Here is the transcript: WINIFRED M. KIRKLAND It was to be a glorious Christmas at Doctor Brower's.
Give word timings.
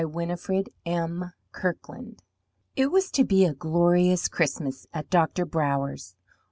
WINIFRED 0.03 0.69
M. 0.83 1.31
KIRKLAND 1.51 2.23
It 2.75 2.91
was 2.91 3.11
to 3.11 3.23
be 3.23 3.45
a 3.45 3.53
glorious 3.53 4.27
Christmas 4.29 4.87
at 4.91 5.11
Doctor 5.11 5.45
Brower's. 5.45 6.15